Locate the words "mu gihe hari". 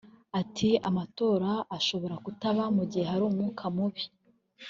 2.75-3.23